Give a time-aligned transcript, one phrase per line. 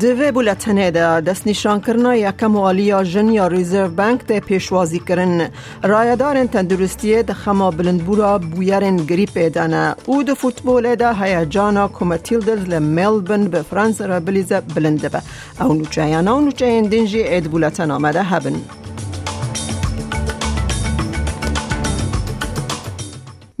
[0.00, 5.50] دوی بولتنه ده دست نشان کرنا یکم والیا جن یا ریزرو بانک ده پیشوازی کرن
[5.82, 9.94] رایدارن تندرستی ده خما بلندبورا بویرن گریپ دانه.
[10.06, 15.22] او ده فوتبول ده هیجانا کومتیلدرز لملبن به فرانس را بلیزه بلنده به.
[15.60, 18.54] او نوچه او نوچه دنجی اید بولتن آمده هبن.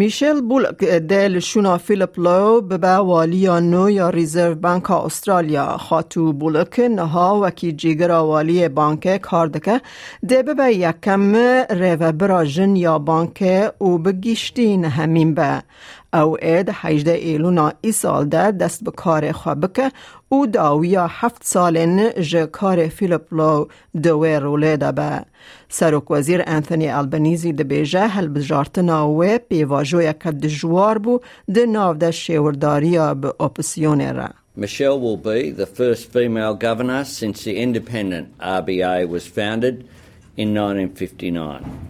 [0.00, 5.76] میشل بولک دل شونا فیلیپ لو به والیا نو یا ریزرو بانک استرالیا.
[5.76, 9.80] خاتو بولک نها وکی جیگر والی بانک کاردکه.
[10.28, 11.36] ده به یکم
[11.70, 13.44] ریو براجن یا بانک
[13.78, 15.62] او بگیشتی همین به
[16.14, 19.92] او اید 18 ایلونا ای سال ده دست به کار خوابکه
[20.28, 23.66] او داویا هفت سالن جه کار فیلیپ لو
[24.02, 25.24] دوی روله ده به
[25.68, 31.20] سروک وزیر انتونی البنیزی ده بیجه هل بجارتنا و پیواجویا که دجوار بو
[31.54, 37.44] ده ناو ده شیورداریا به اپسیون را Michelle will be the first female governor since
[37.44, 39.88] the independent RBA was founded
[40.36, 41.89] in 1959.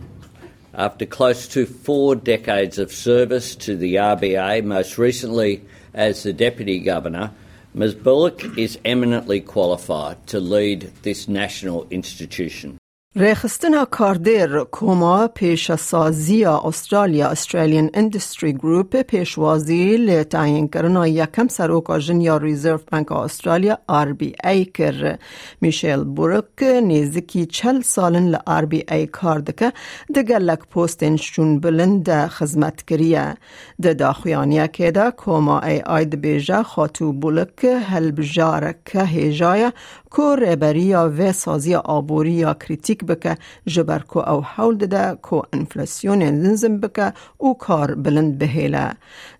[0.75, 6.79] After close to four decades of service to the RBA, most recently as the Deputy
[6.79, 7.33] Governor,
[7.75, 12.80] Ms Bullock is eminently qualified to lead this national institution.
[13.16, 22.20] ریخستنا کاردر کوما پیش سازی استرالیا استرالیان اندستری گروپ پیشوازی لتعیین کرنا یکم سروک آجن
[22.20, 25.19] یا ریزرو بانک استرالیا آر بی ای کر.
[25.61, 29.72] میشیل بورک نیزکی چل سالن ل بی ای کاردکه
[30.14, 33.34] دگه لک پوستن شون بلند خزمت کریه.
[33.83, 39.72] ده داخویانیه که ده کوما ای آید بیجا خاتو بولک هل بجارک هیجایه
[40.11, 46.22] کو ریبریا و سازی آبوری یا کریتیک بکه جبر کو او حول ده کو انفلاسیون
[46.22, 48.92] لنزم بکه او کار بلند بهیله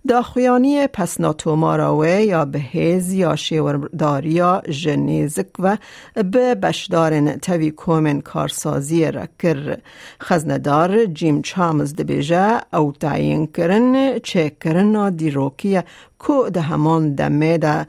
[0.07, 5.77] دا خویانی پس ناتوماراوه یا بهیز یا شیورداریا جنیزک و
[6.15, 9.77] به بشدارن توی کومن کارسازی را کر
[10.21, 15.83] خزندار جیم چامز دبیجه او تعیین کرن چه کرن دیروکیه
[16.20, 17.86] کو ده همان دمه ده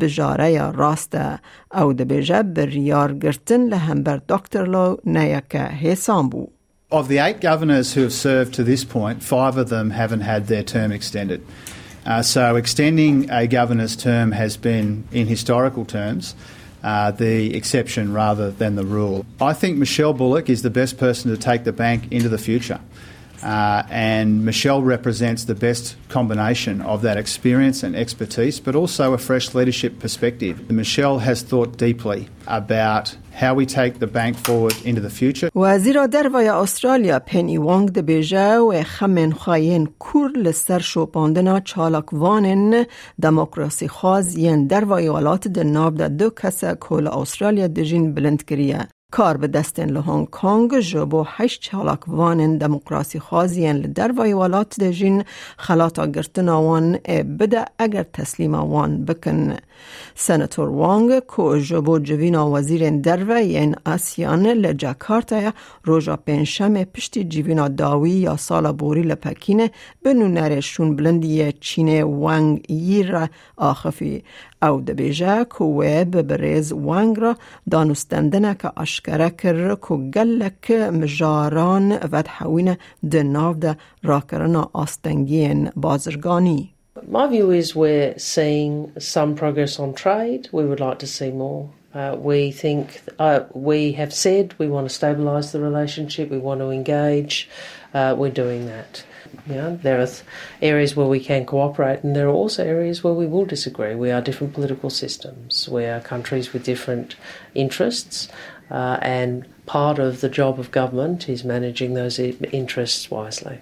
[0.00, 1.38] بجاره یا راسته
[1.74, 6.48] او ده بجه بریار گرتن لهمبر دکتر لو نیکه حسام بو.
[6.92, 10.48] Of the eight governors who have served to this point, five of them haven't had
[10.48, 11.40] their term extended.
[12.04, 16.34] Uh, so extending a governor's term has been, in historical terms,
[16.82, 19.24] uh, the exception rather than the rule.
[19.40, 22.80] I think Michelle Bullock is the best person to take the bank into the future.
[23.42, 29.18] Uh, and Michelle represents the best combination of that experience and expertise, but also a
[29.18, 30.70] fresh leadership perspective.
[30.70, 35.50] Michelle has thought deeply about how we take the bank forward into the future.
[35.54, 42.86] وزیر دروای استرالیا پنی وانگ ده بیجه و خمن خواهین کور لسر شوپاندنا چالک وانن
[43.22, 48.88] دموکراسی خواز ین دروای ولات ده ناب ده دو کسا کول استرالیا دجین بلند کریه.
[49.11, 55.23] کار به دستن لهانگ کانگ جبو هشت چالاک وانن دموکراسی خوازین لدر و ایوالات دجین
[55.57, 56.97] خلاطا گرتن وان
[57.39, 59.55] بده اگر تسلیم وان بکن.
[60.15, 65.53] سنتور وانگ کو جبو جوینا وزیر درو ین آسیان لجاکارتا
[65.83, 69.67] روژا پنشم پشتی جوینا داوی یا سالا بوری لپکین
[70.03, 74.23] بنو نرشون بلندی چین وانگ ییر آخفی
[74.61, 77.35] او دبیجه کوه ببرز وانگ را
[77.71, 82.77] دانستندنه که اشکره کر که گلک مجاران ود حوین
[83.11, 86.74] دناو ده راکرنا آستنگین بازرگانی.
[87.03, 90.47] My view is we're seeing some progress on trade.
[90.53, 91.69] We would like to see more.
[91.93, 96.29] Uh, we think uh, we have said we want to stabilise the relationship.
[96.29, 97.49] We want to engage.
[97.93, 99.03] Uh, we're doing that.
[99.47, 100.07] You know, there are
[100.61, 103.93] areas where we can cooperate, and there are also areas where we will disagree.
[103.93, 105.67] We are different political systems.
[105.67, 107.15] We are countries with different
[107.53, 108.29] interests,
[108.71, 113.59] uh, and part of the job of government is managing those interests wisely.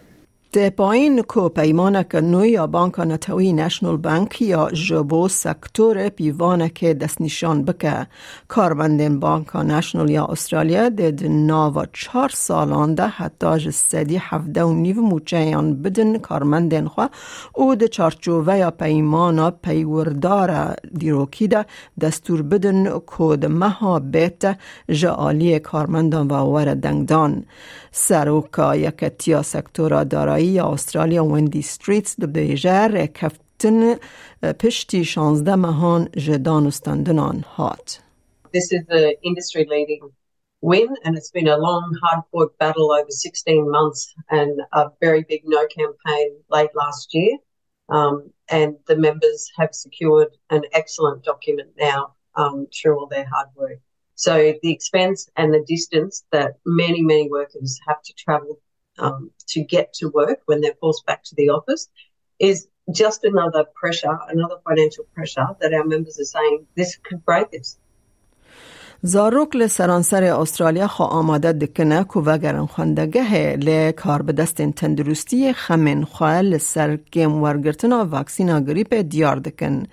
[0.53, 6.69] ده پایین کو پیمانه که نوی یا بانک نتوی نشنل بانک یا جبو سکتور پیوانه
[6.69, 8.07] که دست نشان بکه
[8.47, 15.01] کارمندین بانک نشنل یا استرالیا ده ناو چار سالان ده حتی جسدی هفده و نیو
[15.01, 17.09] موچهیان بدن کارمندین خواه
[17.53, 21.65] او ده چارچوه یا پیمانا پیوردار دیروکی ده
[22.01, 22.83] دستور بدن
[23.17, 24.57] که ده مها بیت
[24.89, 27.45] جعالی کارمندان و ور دنگدان
[27.91, 33.98] سروکا یکتیا سکتورا دارایی استرالیا وندی ستریتس دو بیجر کفت گوتن
[34.60, 38.00] پشتی شانزده مهان جدان استندنان هات.
[38.52, 40.12] This is the industry leading
[40.60, 45.24] win and it's been a long hard fought battle over 16 months and a very
[45.28, 47.36] big no campaign late last year.
[47.88, 53.48] Um, and the members have secured an excellent document now um, through all their hard
[53.56, 53.80] work.
[54.14, 58.60] So the expense and the distance that many, many workers have to travel
[58.99, 61.89] um, to get to work when they're forced back to the office
[62.39, 67.47] is just another pressure, another financial pressure that our members are saying this could break
[67.59, 67.77] us.
[69.05, 76.03] زاروک لسرانسر استرالیا خوا آماده دکنه که وگرن خوندگه لی کار به دست تندرستی خمین
[76.03, 79.83] خواه لسر گیم ورگرتنا واکسینا گریپ دیار دکن.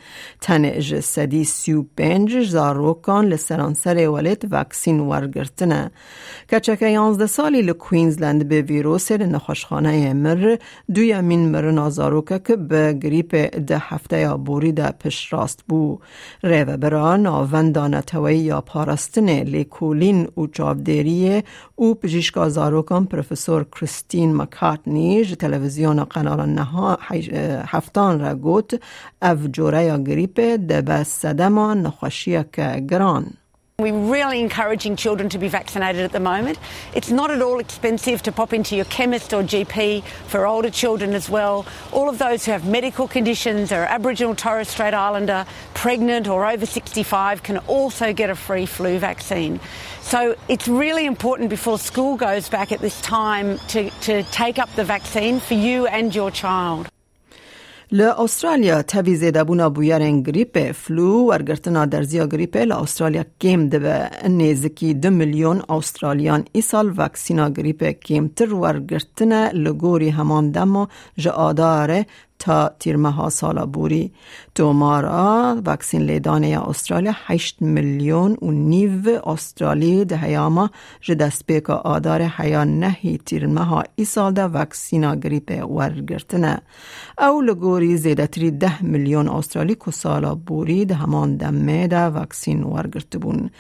[0.41, 5.91] تن اج سدی سیو پنج زاروکان لسرانسر ولیت واکسین ورگرتنه.
[6.81, 10.57] یانزده سالی لکوینزلند به ویروس لنخوشخانه مر
[10.95, 13.35] دوی من مرنا زاروکه که به گریپ
[13.67, 15.99] ده هفته یا بوری ده پش راست بو.
[16.43, 21.37] ریوه برا ناوندانه توی یا پارست راستن لیکولین و چاودێریە
[21.79, 26.91] و پزیشکا زارۆکان پروفسور کریستین مکارتنی ji تلویزیۆنا قەناڵە نەها
[27.73, 28.71] هەفتان را گوت
[29.23, 33.27] ئەف جۆرەیە گریپێ دەبە سەدەما نەخۆشیەکە گران.
[33.81, 36.59] We're really encouraging children to be vaccinated at the moment.
[36.95, 41.15] It's not at all expensive to pop into your chemist or GP for older children
[41.15, 41.67] as well.
[41.93, 46.67] All of those who have medical conditions, are Aboriginal Torres Strait Islander, pregnant or over
[46.67, 49.61] 65 can also get a free flu vaccine.
[50.03, 54.73] So it's really important before school goes back at this time to, to take up
[54.75, 56.89] the vaccine for you and your child.
[57.93, 65.11] لأسترالیا تبی زیده بونا بویرن گریپ فلو ورگرتنا درزیا گریپ لأسترالیا کم دبه نیزکی دو
[65.11, 70.87] میلیون استرالیان ای سال وکسینا گریپ کم تر ورگرتنا لگوری همان دمو
[71.19, 72.07] جا آداره
[72.41, 74.13] تا تیرمه سالا بوری.
[74.55, 80.71] تو مارا وکسین لیدانه استرالیا 8 میلیون و نیو استرالی ده هیاما
[81.01, 86.63] جه دست بیکا آدار هیا نهی تیرمه ها ای سال ده وکسینا گریپ ورگرتنه.
[87.19, 92.63] او لگوری زیده تری ده میلیون استرالی که سالا بوری ده همان دمه ده وکسین
[92.63, 93.51] ورگرت بون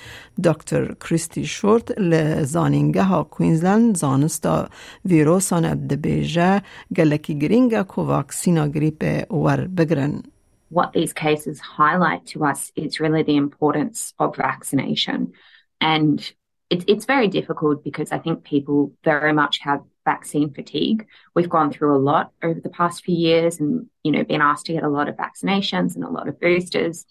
[0.44, 4.68] دکتر کریستی شورت لزانینگه ها کوینزلند زانستا
[5.04, 6.62] ویروسان ابدبیجه
[6.96, 8.00] گلکی گرینگه که
[8.70, 9.26] gripe
[9.74, 10.26] begren.
[10.68, 15.32] What these cases highlight to us is really the importance of vaccination.
[15.80, 16.20] And
[16.70, 21.06] it, it's very difficult because I think people very much have vaccine fatigue.
[21.34, 24.66] We've gone through a lot over the past few years and, you know, been asked
[24.66, 27.04] to get a lot of vaccinations and a lot of boosters.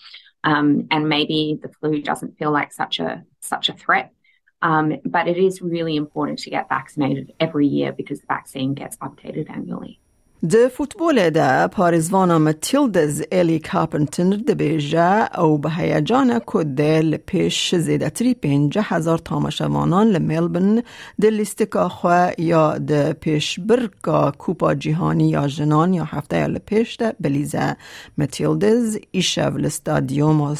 [0.43, 4.13] Um, and maybe the flu doesn't feel like such a such a threat.
[4.61, 8.97] Um, but it is really important to get vaccinated every year because the vaccine gets
[8.97, 9.99] updated annually.
[10.43, 18.09] د فوتبول ده پارزوانا متیلدز ایلی کارپنتر ده بیجه او به هیجان کده لپیش زیده
[18.09, 20.81] تری پینجه هزار تامشوانان لملبن
[21.21, 26.95] ده لیستکا خواه یا ده پیش برکا کوپا جیهانی یا جنان یا هفته یا لپیش
[26.97, 27.75] ده بلیزه
[28.17, 30.55] متیلدز ایشو لستادیوم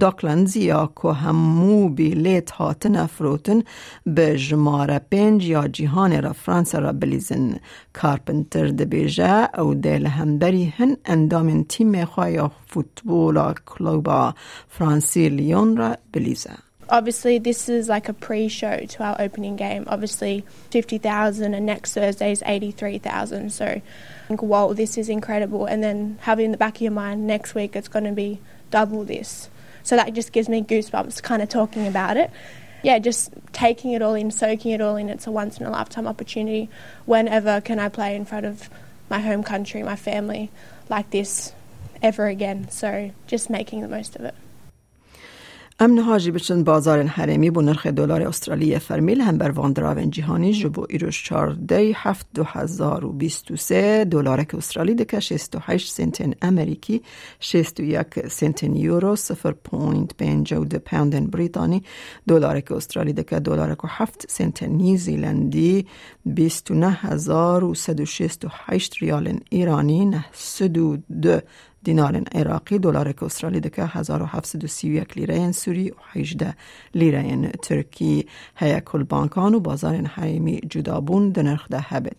[0.00, 3.62] داکلندز یا که همو بیلیت هاتن فروتن
[4.06, 7.56] به جماره پینج یا جیهان را فرانس را بلیزن
[7.92, 14.33] کارپنتر دبیجه او دل همبری هن اندام تیم خواه فوتبول کلوبا
[14.69, 16.51] فرانسی لیون را بلیزه
[16.89, 19.85] Obviously, this is like a pre show to our opening game.
[19.87, 23.49] Obviously, 50,000, and next Thursday is 83,000.
[23.49, 23.81] So, I
[24.27, 25.65] think, whoa, this is incredible.
[25.65, 28.41] And then having in the back of your mind, next week it's going to be
[28.71, 29.49] double this.
[29.83, 32.29] So, that just gives me goosebumps kind of talking about it
[32.82, 35.08] yeah, just taking it all in, soaking it all in.
[35.08, 36.68] It's a once in a lifetime opportunity.
[37.04, 38.68] Whenever can I play in front of
[39.08, 40.50] my home country, my family,
[40.88, 41.52] like this
[42.02, 42.70] ever again?
[42.70, 44.34] So just making the most of it.
[45.80, 50.86] امن هاجی بچن بازار حرمی بو نرخ دلار استرالی فرمیل هم بر واندراون جهانی جبو
[50.90, 55.92] ایروش چارده هفت دو هزار و بیست و سه دلارک استرالی دکه شست و هشت
[55.92, 57.02] سنتن امریکی
[57.40, 61.82] شست و یک سنتن یورو سفر پوینت پنج و ده پوندن بریتانی
[62.28, 65.86] دلارک استرالی دکه دلارک و هفت سنتن نیوزیلندی
[66.26, 70.96] بیست و نه هزار و سد و شست و هشت ریال ایرانی نه سد و
[71.22, 71.42] ده
[71.86, 76.54] دینار عراقی دلار استرالی دکه 1731 لیره سوری و 18
[76.94, 78.26] لیره ترکی.
[78.56, 82.16] هیا کل بانکان و بازار حریمی جدابون دنرخ ده هبت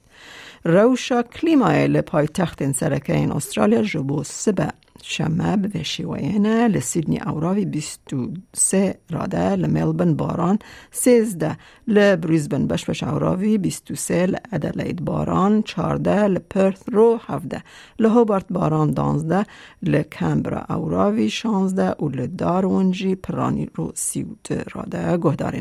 [0.63, 4.67] روشا کلیمای لپای تخت سرکه استرالیا جبو سبه
[5.03, 10.59] شمه به شیوینه لسیدنی اوراوی بیستو سه راده لملبن باران
[10.91, 17.63] سیزده لبریزبن بش اوراوی بیستو سه لادلید باران چارده لپرث رو هفده
[17.99, 19.45] لهوبارت باران دانزده
[19.83, 24.51] لکمبرا اوراوی شانزده و لدارونجی پرانی رو سیوت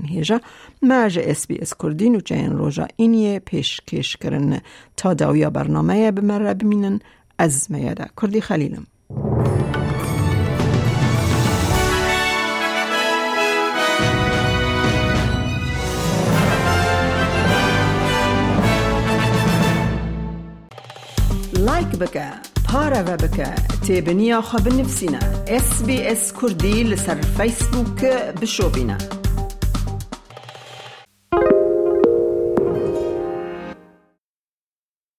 [0.07, 0.41] هیجا
[0.83, 4.61] مج اس بی اس کردین و چین پیش کش کرن
[4.97, 7.01] تا داویا برنامه بمره بمینن
[7.39, 8.07] از میاده.
[8.23, 8.41] کردی
[22.03, 22.29] بکە.
[22.69, 23.51] پارەوە بکە.
[24.49, 25.23] خە بنفسینە.
[25.65, 29.26] SسBS کوردی لەسەر فیسبووکە بشۆبینە.